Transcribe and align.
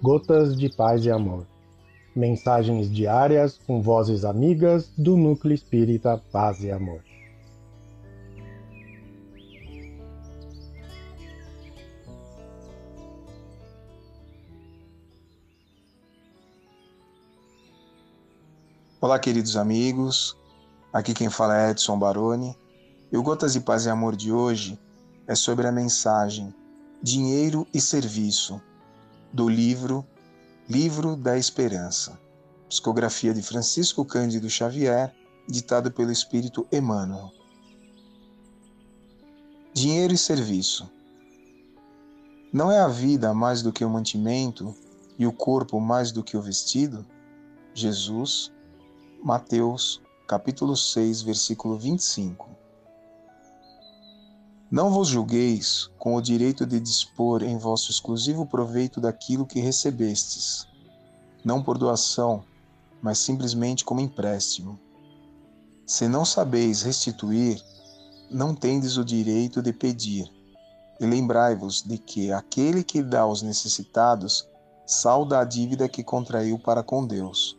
Gotas 0.00 0.56
de 0.56 0.68
Paz 0.68 1.04
e 1.04 1.10
Amor. 1.10 1.44
Mensagens 2.14 2.88
diárias 2.88 3.58
com 3.66 3.82
vozes 3.82 4.24
amigas 4.24 4.92
do 4.96 5.16
Núcleo 5.16 5.52
Espírita 5.52 6.22
Paz 6.30 6.62
e 6.62 6.70
Amor. 6.70 7.02
Olá, 19.00 19.18
queridos 19.18 19.56
amigos. 19.56 20.36
Aqui 20.92 21.12
quem 21.12 21.28
fala 21.28 21.60
é 21.60 21.70
Edson 21.72 21.98
Baroni. 21.98 22.56
E 23.10 23.16
o 23.16 23.22
Gotas 23.22 23.54
de 23.54 23.60
Paz 23.60 23.84
e 23.84 23.90
Amor 23.90 24.14
de 24.14 24.30
hoje 24.30 24.78
é 25.26 25.34
sobre 25.34 25.66
a 25.66 25.72
mensagem 25.72 26.54
Dinheiro 27.02 27.66
e 27.74 27.80
Serviço, 27.80 28.60
do 29.32 29.48
livro 29.48 30.06
Livro 30.68 31.16
da 31.16 31.38
Esperança, 31.38 32.20
psicografia 32.68 33.32
de 33.32 33.40
Francisco 33.40 34.04
Cândido 34.04 34.50
Xavier, 34.50 35.14
ditado 35.48 35.90
pelo 35.90 36.12
Espírito 36.12 36.66
Emmanuel. 36.70 37.30
Dinheiro 39.72 40.12
e 40.12 40.18
serviço. 40.18 40.90
Não 42.52 42.70
é 42.70 42.80
a 42.80 42.88
vida 42.88 43.32
mais 43.32 43.62
do 43.62 43.72
que 43.72 43.82
o 43.82 43.88
mantimento 43.88 44.74
e 45.18 45.26
o 45.26 45.32
corpo 45.32 45.80
mais 45.80 46.12
do 46.12 46.22
que 46.22 46.36
o 46.36 46.42
vestido? 46.42 47.06
Jesus, 47.72 48.52
Mateus, 49.22 50.02
capítulo 50.26 50.76
6, 50.76 51.22
versículo 51.22 51.78
25. 51.78 52.57
Não 54.70 54.90
vos 54.90 55.08
julgueis 55.08 55.88
com 55.98 56.14
o 56.14 56.20
direito 56.20 56.66
de 56.66 56.78
dispor 56.78 57.42
em 57.42 57.56
vosso 57.56 57.90
exclusivo 57.90 58.44
proveito 58.44 59.00
daquilo 59.00 59.46
que 59.46 59.60
recebestes, 59.60 60.66
não 61.42 61.62
por 61.62 61.78
doação, 61.78 62.44
mas 63.00 63.18
simplesmente 63.18 63.82
como 63.82 64.00
empréstimo. 64.00 64.78
Se 65.86 66.06
não 66.06 66.22
sabeis 66.22 66.82
restituir, 66.82 67.64
não 68.30 68.54
tendes 68.54 68.98
o 68.98 69.04
direito 69.06 69.62
de 69.62 69.72
pedir. 69.72 70.30
E 71.00 71.06
lembrai-vos 71.06 71.82
de 71.82 71.96
que 71.96 72.30
aquele 72.30 72.84
que 72.84 73.02
dá 73.02 73.20
aos 73.20 73.40
necessitados 73.40 74.46
salda 74.86 75.38
a 75.38 75.44
dívida 75.44 75.88
que 75.88 76.04
contraiu 76.04 76.58
para 76.58 76.82
com 76.82 77.06
Deus. 77.06 77.56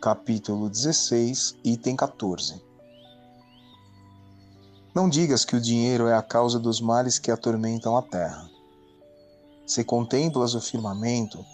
Capítulo 0.00 0.70
16, 0.70 1.56
item 1.62 1.96
14. 1.96 2.69
Não 4.92 5.08
digas 5.08 5.44
que 5.44 5.54
o 5.54 5.60
dinheiro 5.60 6.08
é 6.08 6.16
a 6.16 6.22
causa 6.22 6.58
dos 6.58 6.80
males 6.80 7.16
que 7.16 7.30
atormentam 7.30 7.96
a 7.96 8.02
terra. 8.02 8.50
Se 9.64 9.84
contemplas 9.84 10.52
o 10.54 10.60
firmamento, 10.60 11.44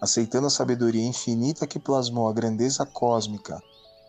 aceitando 0.00 0.46
a 0.46 0.50
sabedoria 0.50 1.04
infinita 1.04 1.66
que 1.66 1.78
plasmou 1.78 2.26
a 2.26 2.32
grandeza 2.32 2.86
cósmica, 2.86 3.62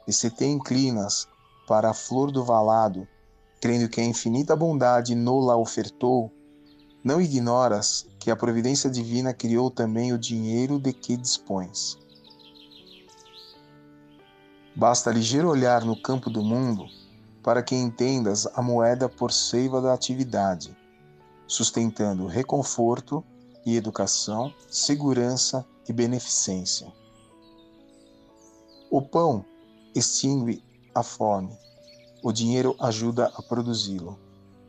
e 0.08 0.13
se 0.13 0.30
te 0.30 0.45
inclinas 0.45 1.27
para 1.67 1.89
a 1.89 1.93
flor 1.93 2.31
do 2.31 2.45
valado, 2.45 3.05
crendo 3.59 3.89
que 3.89 3.99
a 3.99 4.05
infinita 4.05 4.55
bondade 4.55 5.13
nola 5.15 5.58
ofertou, 5.58 6.31
não 7.03 7.19
ignoras 7.19 8.08
que 8.17 8.31
a 8.31 8.38
providência 8.38 8.89
divina 8.89 9.33
criou 9.33 9.69
também 9.69 10.13
o 10.13 10.17
dinheiro 10.17 10.80
de 10.80 10.93
que 10.93 11.17
dispões. 11.17 11.97
Basta 14.73 15.11
ligeiro 15.11 15.49
olhar 15.49 15.83
no 15.83 16.02
campo 16.02 16.30
do 16.30 16.41
mundo 16.41 16.85
para 17.48 17.64
que 17.64 17.73
entendas 17.73 18.45
a 18.56 18.62
moeda 18.62 19.08
por 19.08 19.31
seiva 19.31 19.80
da 19.80 19.94
atividade, 19.94 20.76
sustentando 21.48 22.28
reconforto 22.28 23.23
e 23.66 23.77
educação, 23.77 24.54
segurança 24.70 25.66
e 25.88 25.94
beneficência. 25.94 26.92
O 28.92 29.02
pão 29.02 29.45
extingue 29.95 30.61
a 30.94 31.02
fome, 31.02 31.58
o 32.21 32.33
dinheiro 32.33 32.76
ajuda 32.82 33.32
a 33.33 33.42
produzi-lo. 33.42 34.20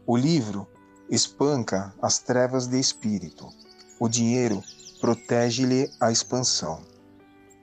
O 0.07 0.17
livro 0.17 0.65
espanca 1.11 1.93
as 2.01 2.21
trevas 2.21 2.69
de 2.69 2.79
espírito, 2.79 3.49
o 3.99 4.09
dinheiro 4.09 4.63
protege-lhe 5.01 5.91
a 6.01 6.13
expansão. 6.13 6.83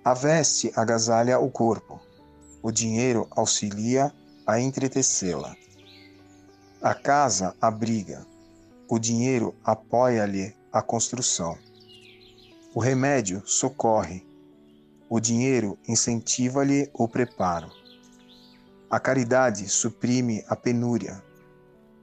A 0.03 0.13
veste 0.13 0.73
agasalha 0.75 1.39
o 1.39 1.49
corpo, 1.49 2.01
o 2.61 2.69
dinheiro 2.69 3.29
auxilia 3.31 4.07
a 4.07 4.24
entretecê-la. 4.59 5.55
A 6.81 6.93
casa 6.93 7.55
abriga, 7.59 8.25
o 8.87 8.99
dinheiro 8.99 9.55
apoia-lhe 9.63 10.55
a 10.71 10.81
construção. 10.81 11.57
O 12.73 12.79
remédio 12.79 13.41
socorre, 13.45 14.25
o 15.09 15.19
dinheiro 15.19 15.79
incentiva-lhe 15.87 16.89
o 16.93 17.07
preparo. 17.07 17.71
A 18.89 18.99
caridade 18.99 19.67
suprime 19.67 20.43
a 20.47 20.55
penúria, 20.55 21.23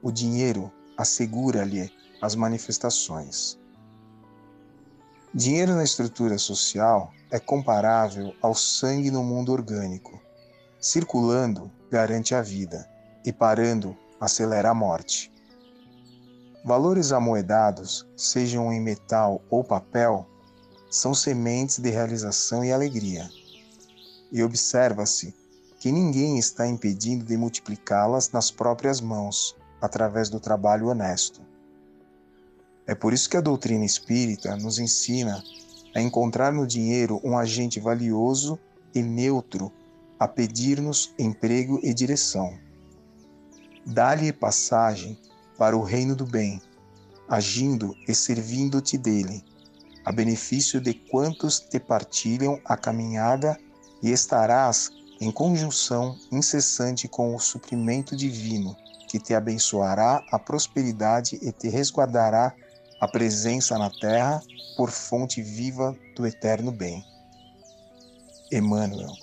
o 0.01 0.11
dinheiro 0.11 0.71
assegura-lhe 0.97 1.89
as 2.21 2.35
manifestações. 2.35 3.57
Dinheiro 5.33 5.75
na 5.75 5.83
estrutura 5.83 6.37
social 6.37 7.11
é 7.31 7.39
comparável 7.39 8.35
ao 8.41 8.53
sangue 8.53 9.09
no 9.09 9.23
mundo 9.23 9.51
orgânico. 9.51 10.21
Circulando, 10.79 11.71
garante 11.93 12.33
a 12.33 12.41
vida 12.41 12.89
e 13.23 13.31
parando, 13.31 13.95
acelera 14.19 14.71
a 14.71 14.73
morte. 14.73 15.31
Valores 16.65 17.11
amoedados, 17.11 18.07
sejam 18.17 18.73
em 18.73 18.81
metal 18.81 19.43
ou 19.47 19.63
papel, 19.63 20.27
são 20.89 21.13
sementes 21.13 21.77
de 21.77 21.91
realização 21.91 22.65
e 22.65 22.71
alegria. 22.71 23.29
E 24.31 24.41
observa-se 24.41 25.35
que 25.79 25.91
ninguém 25.91 26.39
está 26.39 26.65
impedindo 26.65 27.23
de 27.23 27.37
multiplicá-las 27.37 28.31
nas 28.31 28.49
próprias 28.49 28.99
mãos, 28.99 29.55
através 29.79 30.29
do 30.29 30.39
trabalho 30.39 30.87
honesto. 30.87 31.41
É 32.87 32.95
por 32.95 33.13
isso 33.13 33.29
que 33.29 33.37
a 33.37 33.41
doutrina 33.41 33.85
espírita 33.85 34.55
nos 34.55 34.79
ensina 34.79 35.43
a 35.93 36.01
encontrar 36.01 36.51
no 36.51 36.65
dinheiro 36.65 37.21
um 37.23 37.37
agente 37.37 37.79
valioso 37.79 38.57
e 38.95 39.03
neutro 39.03 39.71
a 40.19 40.27
pedir-nos 40.27 41.13
emprego 41.17 41.79
e 41.83 41.93
direção. 41.93 42.57
Dá-lhe 43.85 44.31
passagem 44.31 45.17
para 45.57 45.77
o 45.77 45.83
reino 45.83 46.15
do 46.15 46.25
bem, 46.25 46.61
agindo 47.27 47.95
e 48.07 48.15
servindo-te 48.15 48.97
dele, 48.97 49.43
a 50.05 50.11
benefício 50.11 50.79
de 50.79 50.93
quantos 50.93 51.59
te 51.59 51.79
partilham 51.79 52.59
a 52.65 52.77
caminhada, 52.77 53.57
e 54.01 54.11
estarás 54.11 54.91
em 55.21 55.31
conjunção 55.31 56.17
incessante 56.29 57.07
com 57.07 57.33
o 57.33 57.39
suprimento 57.39 58.15
divino, 58.15 58.75
que 59.07 59.17
te 59.17 59.33
abençoará 59.33 60.21
a 60.29 60.37
prosperidade 60.37 61.39
e 61.41 61.51
te 61.51 61.69
resguardará 61.69 62.53
a 62.99 63.07
presença 63.07 63.77
na 63.77 63.89
terra 63.89 64.41
por 64.75 64.91
fonte 64.91 65.41
viva 65.41 65.95
do 66.15 66.27
eterno 66.27 66.71
bem. 66.71 67.03
Emmanuel 68.51 69.22